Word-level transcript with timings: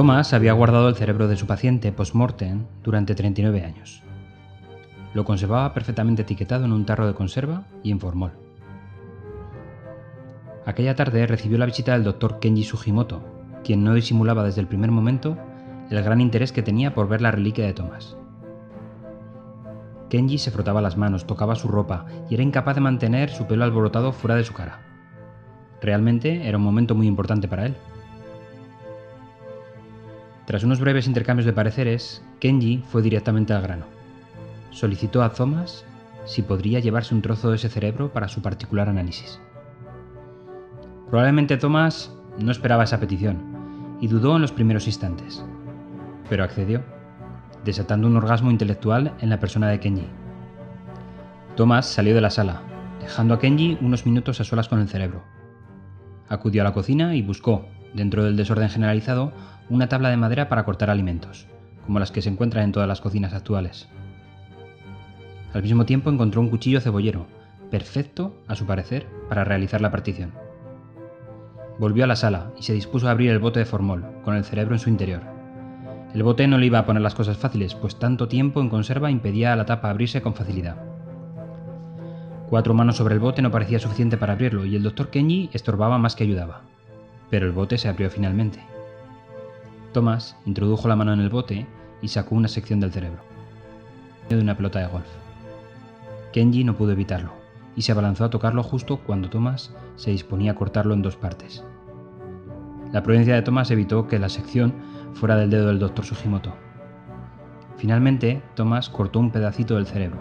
Thomas 0.00 0.32
había 0.32 0.54
guardado 0.54 0.88
el 0.88 0.94
cerebro 0.94 1.28
de 1.28 1.36
su 1.36 1.46
paciente 1.46 1.92
post-mortem 1.92 2.64
durante 2.82 3.14
39 3.14 3.62
años. 3.62 4.02
Lo 5.12 5.26
conservaba 5.26 5.74
perfectamente 5.74 6.22
etiquetado 6.22 6.64
en 6.64 6.72
un 6.72 6.86
tarro 6.86 7.06
de 7.06 7.12
conserva 7.12 7.64
y 7.82 7.90
en 7.90 8.00
formol. 8.00 8.32
Aquella 10.64 10.94
tarde 10.94 11.26
recibió 11.26 11.58
la 11.58 11.66
visita 11.66 11.92
del 11.92 12.04
doctor 12.04 12.38
Kenji 12.40 12.64
Sugimoto, 12.64 13.22
quien 13.62 13.84
no 13.84 13.92
disimulaba 13.92 14.42
desde 14.42 14.62
el 14.62 14.68
primer 14.68 14.90
momento 14.90 15.36
el 15.90 16.02
gran 16.02 16.22
interés 16.22 16.50
que 16.50 16.62
tenía 16.62 16.94
por 16.94 17.06
ver 17.06 17.20
la 17.20 17.32
reliquia 17.32 17.66
de 17.66 17.74
Thomas. 17.74 18.16
Kenji 20.08 20.38
se 20.38 20.50
frotaba 20.50 20.80
las 20.80 20.96
manos, 20.96 21.26
tocaba 21.26 21.56
su 21.56 21.68
ropa 21.68 22.06
y 22.30 22.34
era 22.36 22.42
incapaz 22.42 22.76
de 22.76 22.80
mantener 22.80 23.28
su 23.28 23.46
pelo 23.46 23.64
alborotado 23.64 24.12
fuera 24.12 24.36
de 24.36 24.44
su 24.44 24.54
cara. 24.54 24.80
Realmente 25.82 26.48
era 26.48 26.56
un 26.56 26.64
momento 26.64 26.94
muy 26.94 27.06
importante 27.06 27.48
para 27.48 27.66
él. 27.66 27.76
Tras 30.46 30.64
unos 30.64 30.80
breves 30.80 31.06
intercambios 31.06 31.46
de 31.46 31.52
pareceres, 31.52 32.22
Kenji 32.40 32.82
fue 32.88 33.02
directamente 33.02 33.52
al 33.52 33.62
grano. 33.62 33.86
Solicitó 34.70 35.22
a 35.22 35.32
Thomas 35.32 35.84
si 36.24 36.42
podría 36.42 36.80
llevarse 36.80 37.14
un 37.14 37.22
trozo 37.22 37.50
de 37.50 37.56
ese 37.56 37.68
cerebro 37.68 38.12
para 38.12 38.28
su 38.28 38.42
particular 38.42 38.88
análisis. 38.88 39.40
Probablemente 41.08 41.56
Thomas 41.56 42.14
no 42.38 42.52
esperaba 42.52 42.84
esa 42.84 43.00
petición 43.00 43.98
y 44.00 44.08
dudó 44.08 44.36
en 44.36 44.42
los 44.42 44.52
primeros 44.52 44.86
instantes, 44.86 45.44
pero 46.28 46.44
accedió, 46.44 46.82
desatando 47.64 48.06
un 48.06 48.16
orgasmo 48.16 48.50
intelectual 48.50 49.12
en 49.20 49.30
la 49.30 49.40
persona 49.40 49.68
de 49.68 49.80
Kenji. 49.80 50.06
Thomas 51.56 51.86
salió 51.86 52.14
de 52.14 52.20
la 52.20 52.30
sala, 52.30 52.62
dejando 53.00 53.34
a 53.34 53.38
Kenji 53.38 53.76
unos 53.80 54.06
minutos 54.06 54.40
a 54.40 54.44
solas 54.44 54.68
con 54.68 54.78
el 54.78 54.88
cerebro. 54.88 55.22
Acudió 56.28 56.62
a 56.62 56.64
la 56.64 56.72
cocina 56.72 57.16
y 57.16 57.22
buscó, 57.22 57.66
dentro 57.94 58.24
del 58.24 58.36
desorden 58.36 58.68
generalizado, 58.68 59.32
una 59.68 59.88
tabla 59.88 60.10
de 60.10 60.16
madera 60.16 60.48
para 60.48 60.64
cortar 60.64 60.90
alimentos, 60.90 61.46
como 61.86 61.98
las 61.98 62.10
que 62.10 62.22
se 62.22 62.28
encuentran 62.28 62.64
en 62.64 62.72
todas 62.72 62.88
las 62.88 63.00
cocinas 63.00 63.32
actuales. 63.32 63.88
Al 65.52 65.62
mismo 65.62 65.84
tiempo 65.84 66.10
encontró 66.10 66.40
un 66.40 66.48
cuchillo 66.50 66.80
cebollero, 66.80 67.26
perfecto, 67.70 68.34
a 68.48 68.56
su 68.56 68.66
parecer, 68.66 69.06
para 69.28 69.44
realizar 69.44 69.80
la 69.80 69.90
partición. 69.90 70.32
Volvió 71.78 72.04
a 72.04 72.06
la 72.06 72.16
sala 72.16 72.52
y 72.58 72.62
se 72.62 72.74
dispuso 72.74 73.08
a 73.08 73.12
abrir 73.12 73.30
el 73.30 73.38
bote 73.38 73.58
de 73.58 73.64
formol, 73.64 74.04
con 74.24 74.34
el 74.36 74.44
cerebro 74.44 74.74
en 74.74 74.80
su 74.80 74.90
interior. 74.90 75.22
El 76.14 76.22
bote 76.24 76.46
no 76.46 76.58
le 76.58 76.66
iba 76.66 76.80
a 76.80 76.86
poner 76.86 77.02
las 77.02 77.14
cosas 77.14 77.38
fáciles, 77.38 77.74
pues 77.74 77.98
tanto 77.98 78.28
tiempo 78.28 78.60
en 78.60 78.68
conserva 78.68 79.10
impedía 79.10 79.52
a 79.52 79.56
la 79.56 79.66
tapa 79.66 79.90
abrirse 79.90 80.20
con 80.20 80.34
facilidad. 80.34 80.76
Cuatro 82.48 82.74
manos 82.74 82.96
sobre 82.96 83.14
el 83.14 83.20
bote 83.20 83.42
no 83.42 83.52
parecía 83.52 83.78
suficiente 83.78 84.16
para 84.16 84.32
abrirlo 84.32 84.64
y 84.64 84.74
el 84.74 84.82
doctor 84.82 85.10
Kenji 85.10 85.50
estorbaba 85.52 85.98
más 85.98 86.16
que 86.16 86.24
ayudaba. 86.24 86.62
Pero 87.30 87.46
el 87.46 87.52
bote 87.52 87.78
se 87.78 87.88
abrió 87.88 88.10
finalmente. 88.10 88.60
Thomas 89.92 90.36
introdujo 90.44 90.88
la 90.88 90.96
mano 90.96 91.12
en 91.12 91.20
el 91.20 91.30
bote 91.30 91.66
y 92.02 92.08
sacó 92.08 92.34
una 92.34 92.48
sección 92.48 92.80
del 92.80 92.92
cerebro. 92.92 93.22
De 94.28 94.38
una 94.38 94.56
pelota 94.56 94.80
de 94.80 94.86
golf. 94.86 95.08
Kenji 96.32 96.64
no 96.64 96.76
pudo 96.76 96.92
evitarlo 96.92 97.32
y 97.76 97.82
se 97.82 97.92
abalanzó 97.92 98.24
a 98.24 98.30
tocarlo 98.30 98.62
justo 98.62 98.98
cuando 98.98 99.30
Thomas 99.30 99.74
se 99.96 100.10
disponía 100.10 100.52
a 100.52 100.54
cortarlo 100.54 100.94
en 100.94 101.02
dos 101.02 101.16
partes. 101.16 101.64
La 102.92 103.02
prudencia 103.02 103.34
de 103.34 103.42
Thomas 103.42 103.70
evitó 103.70 104.08
que 104.08 104.18
la 104.18 104.28
sección 104.28 104.74
fuera 105.14 105.36
del 105.36 105.50
dedo 105.50 105.68
del 105.68 105.78
doctor 105.78 106.04
Sugimoto. 106.04 106.54
Finalmente, 107.76 108.42
Thomas 108.54 108.90
cortó 108.90 109.20
un 109.20 109.30
pedacito 109.30 109.76
del 109.76 109.86
cerebro, 109.86 110.20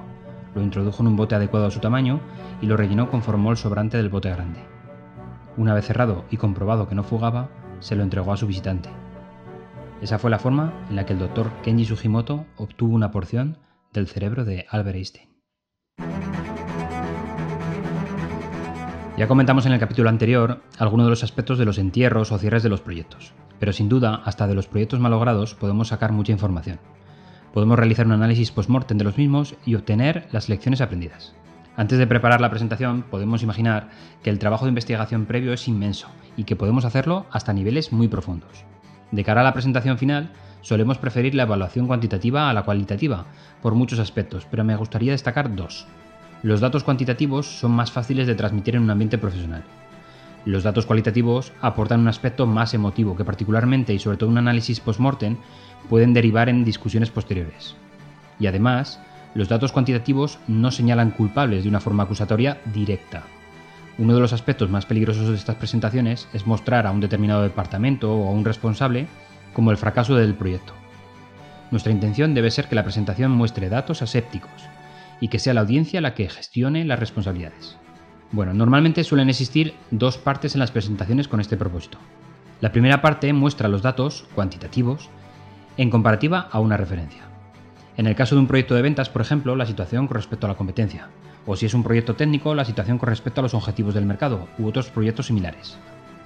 lo 0.56 0.62
introdujo 0.62 1.04
en 1.04 1.08
un 1.08 1.16
bote 1.16 1.36
adecuado 1.36 1.68
a 1.68 1.72
su 1.72 1.80
tamaño 1.80 2.20
y 2.62 2.68
lo 2.68 2.78
rellenó 2.78 3.10
con 3.10 3.22
formol 3.22 3.58
sobrante 3.58 3.98
del 3.98 4.10
bote 4.10 4.30
grande. 4.30 4.79
Una 5.60 5.74
vez 5.74 5.88
cerrado 5.88 6.24
y 6.32 6.38
comprobado 6.38 6.88
que 6.88 6.96
no 6.96 7.04
fugaba, 7.04 7.50
se 7.82 7.98
lo 7.98 8.04
entregó 8.04 8.32
a 8.32 8.38
su 8.38 8.48
visitante. 8.48 8.90
Esa 10.02 10.18
fue 10.18 10.32
la 10.32 10.40
forma 10.40 10.72
en 10.90 10.96
la 10.96 11.06
que 11.06 11.12
el 11.12 11.20
doctor 11.20 11.52
Kenji 11.64 11.84
Sugimoto 11.84 12.46
obtuvo 12.56 12.96
una 12.96 13.12
porción 13.12 13.58
del 13.92 14.08
cerebro 14.08 14.46
de 14.46 14.66
Albert 14.70 14.96
Einstein. 14.96 15.30
Ya 19.18 19.28
comentamos 19.28 19.66
en 19.66 19.74
el 19.74 19.82
capítulo 19.82 20.08
anterior 20.08 20.62
algunos 20.78 21.08
de 21.08 21.10
los 21.10 21.26
aspectos 21.26 21.58
de 21.58 21.66
los 21.66 21.78
entierros 21.78 22.32
o 22.32 22.38
cierres 22.38 22.64
de 22.64 22.70
los 22.70 22.80
proyectos, 22.80 23.34
pero 23.60 23.74
sin 23.74 23.90
duda, 23.90 24.22
hasta 24.24 24.48
de 24.48 24.56
los 24.56 24.68
proyectos 24.68 25.02
malogrados 25.02 25.56
podemos 25.56 25.90
sacar 25.90 26.14
mucha 26.14 26.32
información. 26.32 26.80
Podemos 27.54 27.78
realizar 27.78 28.06
un 28.06 28.14
análisis 28.14 28.52
post-mortem 28.52 28.98
de 28.98 29.04
los 29.04 29.18
mismos 29.18 29.56
y 29.66 29.76
obtener 29.76 30.30
las 30.32 30.48
lecciones 30.48 30.80
aprendidas. 30.80 31.36
Antes 31.80 31.98
de 31.98 32.08
preparar 32.08 32.42
la 32.42 32.50
presentación, 32.50 33.06
podemos 33.10 33.42
imaginar 33.42 33.88
que 34.22 34.30
el 34.30 34.38
trabajo 34.38 34.66
de 34.66 34.70
investigación 34.70 35.26
previo 35.26 35.54
es 35.54 35.66
inmenso 35.70 36.10
y 36.36 36.44
que 36.44 36.58
podemos 36.58 36.84
hacerlo 36.84 37.26
hasta 37.32 37.54
niveles 37.54 37.94
muy 37.94 38.10
profundos. 38.10 38.66
De 39.14 39.24
cara 39.24 39.40
a 39.40 39.44
la 39.46 39.54
presentación 39.54 39.98
final, 39.98 40.30
solemos 40.60 40.98
preferir 40.98 41.36
la 41.36 41.44
evaluación 41.44 41.88
cuantitativa 41.88 42.50
a 42.50 42.54
la 42.54 42.64
cualitativa, 42.64 43.28
por 43.62 43.76
muchos 43.76 44.00
aspectos, 44.00 44.46
pero 44.52 44.66
me 44.66 44.76
gustaría 44.76 45.14
destacar 45.14 45.56
dos. 45.56 45.88
Los 46.44 46.60
datos 46.60 46.84
cuantitativos 46.84 47.48
son 47.48 47.72
más 47.72 47.94
fáciles 47.94 48.28
de 48.28 48.36
transmitir 48.36 48.76
en 48.76 48.82
un 48.82 48.90
ambiente 48.90 49.18
profesional. 49.18 49.64
Los 50.44 50.64
datos 50.64 50.86
cualitativos 50.86 51.54
aportan 51.62 52.02
un 52.02 52.10
aspecto 52.10 52.46
más 52.46 52.74
emotivo 52.74 53.16
que 53.16 53.24
particularmente 53.24 53.94
y 53.94 54.00
sobre 54.00 54.18
todo 54.18 54.30
un 54.30 54.38
análisis 54.38 54.82
post-mortem 54.82 55.38
pueden 55.88 56.14
derivar 56.14 56.50
en 56.50 56.66
discusiones 56.66 57.10
posteriores. 57.10 57.78
Y 58.38 58.48
además, 58.48 59.00
los 59.36 59.50
datos 59.50 59.72
cuantitativos 59.72 60.40
no 60.48 60.72
señalan 60.72 61.12
culpables 61.12 61.64
de 61.64 61.70
una 61.70 61.80
forma 61.80 62.04
acusatoria 62.04 62.60
directa. 62.74 63.24
Uno 63.98 64.16
de 64.16 64.22
los 64.22 64.34
aspectos 64.34 64.70
más 64.70 64.86
peligrosos 64.86 65.28
de 65.28 65.36
estas 65.36 65.58
presentaciones 65.58 66.28
es 66.34 66.48
mostrar 66.48 66.88
a 66.88 66.92
un 66.92 67.02
determinado 67.02 67.42
departamento 67.44 68.14
o 68.14 68.28
a 68.28 68.32
un 68.32 68.46
responsable 68.46 69.08
como 69.54 69.72
el 69.72 69.78
fracaso 69.78 70.16
del 70.16 70.36
proyecto. 70.36 70.74
Nuestra 71.72 71.92
intención 71.92 72.34
debe 72.34 72.50
ser 72.50 72.68
que 72.68 72.76
la 72.76 72.84
presentación 72.84 73.32
muestre 73.32 73.70
datos 73.70 74.02
asépticos, 74.02 74.70
y 75.20 75.28
que 75.28 75.40
sea 75.40 75.54
la 75.54 75.62
audiencia 75.62 76.02
la 76.02 76.14
que 76.14 76.30
gestione 76.30 76.86
las 76.86 77.00
responsabilidades. 77.00 77.78
Bueno, 78.32 78.54
normalmente 78.54 79.04
suelen 79.04 79.30
existir 79.30 79.74
dos 79.92 80.18
partes 80.18 80.54
en 80.54 80.60
las 80.60 80.72
presentaciones 80.72 81.28
con 81.28 81.40
este 81.40 81.58
propósito. 81.58 81.98
La 82.62 82.72
primera 82.72 83.02
parte 83.02 83.34
muestra 83.34 83.70
los 83.70 83.82
datos 83.82 84.28
cuantitativos 84.36 85.10
en 85.78 85.90
comparativa 85.90 86.48
a 86.52 86.60
una 86.60 86.78
referencia. 86.78 87.24
En 88.00 88.08
el 88.08 88.16
caso 88.16 88.34
de 88.34 88.40
un 88.40 88.48
proyecto 88.48 88.76
de 88.76 88.82
ventas, 88.82 89.10
por 89.10 89.22
ejemplo, 89.22 89.58
la 89.58 89.66
situación 89.66 90.08
con 90.08 90.16
respecto 90.16 90.46
a 90.46 90.50
la 90.50 90.56
competencia, 90.56 91.10
o 91.46 91.58
si 91.58 91.66
es 91.66 91.74
un 91.74 91.84
proyecto 91.84 92.16
técnico, 92.16 92.56
la 92.56 92.64
situación 92.64 92.98
con 92.98 93.10
respecto 93.10 93.42
a 93.42 93.44
los 93.44 93.54
objetivos 93.54 93.94
del 93.94 94.06
mercado 94.06 94.48
u 94.58 94.68
otros 94.68 94.90
proyectos 94.90 95.26
similares. 95.26 95.78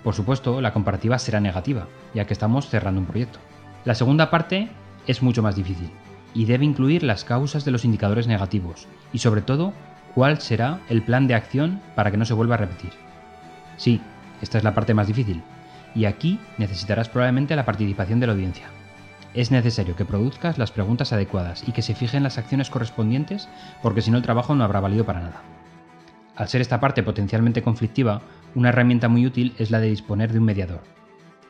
Por 0.04 0.14
supuesto, 0.14 0.62
la 0.62 0.72
comparativa 0.72 1.18
será 1.18 1.40
negativa, 1.40 1.88
ya 2.14 2.26
que 2.26 2.34
estamos 2.34 2.70
cerrando 2.70 3.02
un 3.02 3.08
proyecto. 3.08 3.40
La 3.86 3.96
segunda 3.96 4.30
parte 4.30 4.70
es 5.08 5.24
mucho 5.24 5.42
más 5.42 5.56
difícil, 5.56 5.90
y 6.36 6.46
debe 6.46 6.64
incluir 6.64 7.02
las 7.02 7.24
causas 7.24 7.66
de 7.66 7.72
los 7.72 7.86
indicadores 7.86 8.28
negativos 8.28 8.88
y 9.12 9.18
sobre 9.18 9.42
todo 9.42 9.74
cuál 10.14 10.42
será 10.42 10.80
el 10.90 11.02
plan 11.02 11.26
de 11.26 11.34
acción 11.34 11.82
para 11.96 12.12
que 12.12 12.18
no 12.18 12.26
se 12.26 12.36
vuelva 12.36 12.54
a 12.54 12.60
repetir. 12.60 12.92
Sí, 13.78 14.00
esta 14.44 14.60
es 14.60 14.64
la 14.64 14.76
parte 14.76 14.94
más 14.94 15.08
difícil 15.08 15.42
y 15.96 16.06
aquí 16.06 16.40
necesitarás 16.60 17.10
probablemente 17.10 17.56
la 17.56 17.66
participación 17.66 18.20
de 18.20 18.28
la 18.28 18.34
audiencia. 18.34 18.68
Es 19.34 19.50
necesario 19.50 19.96
que 19.96 20.06
produzcas 20.06 20.60
las 20.60 20.72
preguntas 20.72 21.12
adecuadas 21.12 21.68
y 21.68 21.72
que 21.72 21.82
se 21.82 21.96
fijen 21.96 22.22
las 22.22 22.38
acciones 22.38 22.70
correspondientes 22.70 23.50
porque 23.82 24.02
si 24.02 24.12
no 24.12 24.18
el 24.18 24.24
trabajo 24.24 24.54
no 24.54 24.64
habrá 24.64 24.80
valido 24.80 25.06
para 25.06 25.22
nada. 25.22 25.42
Al 26.36 26.48
ser 26.48 26.62
esta 26.62 26.80
parte 26.80 27.02
potencialmente 27.02 27.64
conflictiva, 27.64 28.22
una 28.54 28.70
herramienta 28.70 29.08
muy 29.08 29.26
útil 29.26 29.54
es 29.58 29.72
la 29.72 29.80
de 29.80 29.90
disponer 29.90 30.32
de 30.32 30.40
un 30.40 30.46
mediador. 30.46 30.82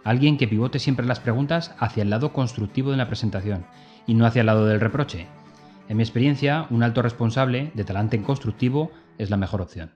Alguien 0.06 0.38
que 0.38 0.48
pivote 0.48 0.80
siempre 0.80 1.06
las 1.06 1.20
preguntas 1.20 1.76
hacia 1.78 2.04
el 2.04 2.10
lado 2.10 2.32
constructivo 2.32 2.92
de 2.92 2.98
la 2.98 3.08
presentación 3.08 3.66
y 4.08 4.14
no 4.14 4.26
hacia 4.26 4.42
el 4.42 4.48
lado 4.48 4.66
del 4.66 4.82
reproche. 4.82 5.28
En 5.90 5.98
mi 5.98 6.04
experiencia, 6.04 6.68
un 6.70 6.84
alto 6.84 7.02
responsable 7.02 7.72
de 7.74 7.84
talante 7.84 8.22
constructivo 8.22 8.92
es 9.18 9.30
la 9.30 9.38
mejor 9.38 9.62
opción. 9.62 9.92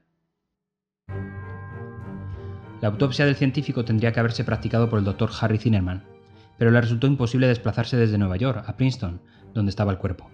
La 2.82 2.90
autopsia 2.90 3.26
del 3.26 3.36
científico 3.36 3.86
tendría 3.86 4.12
que 4.12 4.20
haberse 4.20 4.44
practicado 4.44 4.90
por 4.90 5.00
el 5.00 5.06
doctor 5.06 5.32
Harry 5.42 5.58
Zinnerman, 5.58 6.17
pero 6.58 6.72
le 6.72 6.82
resultó 6.82 7.08
imposible 7.08 7.48
desplazarse 7.48 7.98
desde 7.98 8.18
Nueva 8.18 8.38
York 8.38 8.64
a 8.66 8.76
Princeton, 8.76 9.22
donde 9.54 9.70
estaba 9.70 9.92
el 9.92 9.98
cuerpo. 9.98 10.30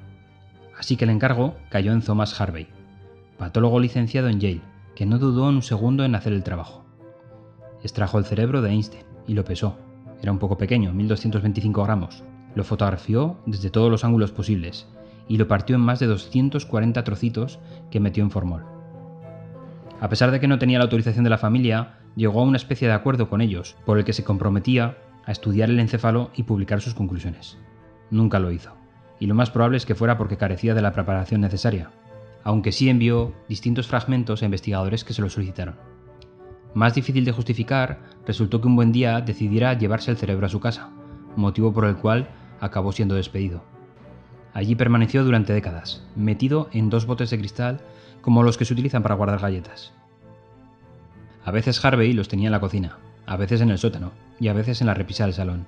Así 0.78 0.96
que 0.96 1.06
el 1.06 1.12
encargo 1.12 1.56
cayó 1.70 1.92
en 1.94 2.02
Thomas 2.02 2.40
Harvey, 2.40 2.68
patólogo 3.38 3.80
licenciado 3.80 4.30
en 4.30 4.40
Yale, 4.40 4.62
que 4.96 5.06
no 5.06 5.18
dudó 5.20 5.48
un 5.48 5.62
segundo 5.62 6.04
en 6.04 6.16
hacer 6.16 6.34
el 6.34 6.44
trabajo. 6.44 6.86
Extrajo 7.84 8.18
el 8.18 8.26
cerebro 8.26 8.62
de 8.62 8.72
Einstein 8.72 9.04
y 9.28 9.34
lo 9.34 9.44
pesó. 9.44 9.78
Era 10.22 10.32
un 10.32 10.40
poco 10.40 10.58
pequeño, 10.58 10.94
1225 10.94 11.84
gramos, 11.84 12.24
lo 12.56 12.64
fotografió 12.64 13.38
desde 13.46 13.70
todos 13.70 13.92
los 13.92 14.04
ángulos 14.04 14.32
posibles 14.32 14.88
y 15.28 15.38
lo 15.38 15.48
partió 15.48 15.76
en 15.76 15.82
más 15.82 16.00
de 16.00 16.08
240 16.08 17.04
trocitos 17.04 17.60
que 17.90 18.00
metió 18.00 18.24
en 18.24 18.32
formol. 18.32 18.64
A 20.00 20.10
pesar 20.10 20.32
de 20.32 20.40
que 20.40 20.48
no 20.48 20.60
tenía 20.60 20.80
la 20.80 20.84
autorización 20.84 21.24
de 21.24 21.30
la 21.30 21.38
familia, 21.38 22.00
llegó 22.16 22.42
a 22.42 22.46
una 22.46 22.58
especie 22.58 22.88
de 22.88 22.94
acuerdo 22.94 23.30
con 23.30 23.42
ellos, 23.42 23.76
por 23.86 23.98
el 23.98 24.04
que 24.04 24.14
se 24.14 24.24
comprometía 24.24 24.98
a 25.26 25.32
estudiar 25.32 25.70
el 25.70 25.80
encéfalo 25.80 26.32
y 26.36 26.44
publicar 26.44 26.82
sus 26.82 26.94
conclusiones. 26.94 27.58
Nunca 28.10 28.40
lo 28.40 28.52
hizo, 28.52 28.74
y 29.20 29.28
lo 29.28 29.36
más 29.36 29.52
probable 29.52 29.78
es 29.78 29.86
que 29.86 29.96
fuera 29.96 30.18
porque 30.18 30.38
carecía 30.38 30.74
de 30.74 30.82
la 30.82 30.94
preparación 30.94 31.42
necesaria, 31.42 31.92
aunque 32.44 32.72
sí 32.72 32.90
envió 32.90 33.34
distintos 33.48 33.88
fragmentos 33.88 34.42
a 34.42 34.46
investigadores 34.46 35.04
que 35.04 35.14
se 35.14 35.22
lo 35.22 35.30
solicitaron. 35.30 35.76
Más 36.74 36.96
difícil 36.96 37.24
de 37.24 37.32
justificar 37.32 38.00
resultó 38.26 38.60
que 38.60 38.68
un 38.68 38.76
buen 38.76 38.92
día 38.92 39.22
decidiera 39.22 39.74
llevarse 39.74 40.12
el 40.12 40.18
cerebro 40.18 40.48
a 40.48 40.50
su 40.50 40.60
casa, 40.60 40.90
motivo 41.36 41.72
por 41.72 41.86
el 41.86 41.96
cual 41.96 42.30
acabó 42.60 42.92
siendo 42.92 43.16
despedido. 43.16 43.64
Allí 44.54 44.76
permaneció 44.76 45.24
durante 45.24 45.54
décadas, 45.54 46.06
metido 46.16 46.70
en 46.72 46.90
dos 46.90 47.06
botes 47.06 47.30
de 47.30 47.40
cristal 47.40 47.82
como 48.22 48.44
los 48.44 48.58
que 48.58 48.66
se 48.66 48.74
utilizan 48.74 49.04
para 49.04 49.16
guardar 49.16 49.40
galletas. 49.40 49.94
A 51.46 51.52
veces 51.52 51.84
Harvey 51.84 52.14
los 52.14 52.28
tenía 52.28 52.48
en 52.48 52.54
la 52.54 52.60
cocina, 52.60 52.98
a 53.26 53.38
veces 53.38 53.62
en 53.62 53.70
el 53.70 53.78
sótano 53.78 54.12
y 54.40 54.48
a 54.48 54.54
veces 54.54 54.82
en 54.82 54.88
la 54.88 54.94
repisa 54.94 55.26
del 55.26 55.34
salón. 55.34 55.66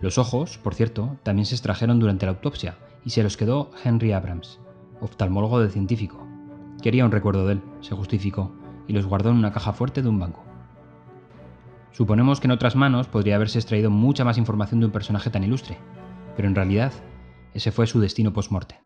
Los 0.00 0.18
ojos, 0.18 0.58
por 0.58 0.74
cierto, 0.74 1.16
también 1.22 1.46
se 1.46 1.54
extrajeron 1.54 1.98
durante 1.98 2.26
la 2.26 2.32
autopsia 2.32 2.76
y 3.04 3.10
se 3.10 3.22
los 3.22 3.36
quedó 3.36 3.70
Henry 3.84 4.12
Abrams, 4.12 4.60
oftalmólogo 5.00 5.60
del 5.60 5.70
científico. 5.70 6.26
Quería 6.82 7.04
un 7.04 7.12
recuerdo 7.12 7.46
de 7.46 7.54
él, 7.54 7.62
se 7.80 7.94
justificó, 7.94 8.52
y 8.86 8.92
los 8.92 9.06
guardó 9.06 9.30
en 9.30 9.36
una 9.36 9.52
caja 9.52 9.72
fuerte 9.72 10.02
de 10.02 10.08
un 10.08 10.18
banco. 10.18 10.44
Suponemos 11.92 12.40
que 12.40 12.48
en 12.48 12.52
otras 12.52 12.76
manos 12.76 13.06
podría 13.06 13.36
haberse 13.36 13.58
extraído 13.58 13.90
mucha 13.90 14.24
más 14.24 14.36
información 14.36 14.80
de 14.80 14.86
un 14.86 14.92
personaje 14.92 15.30
tan 15.30 15.44
ilustre, 15.44 15.78
pero 16.36 16.48
en 16.48 16.54
realidad 16.54 16.92
ese 17.54 17.70
fue 17.70 17.86
su 17.86 18.00
destino 18.00 18.32
post-morte. 18.32 18.80